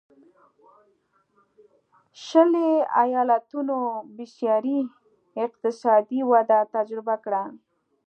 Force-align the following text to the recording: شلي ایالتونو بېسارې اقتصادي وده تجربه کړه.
شلي 2.25 2.69
ایالتونو 3.01 3.77
بېسارې 4.17 4.79
اقتصادي 5.45 6.19
وده 6.31 6.59
تجربه 6.75 7.15
کړه. 7.23 7.43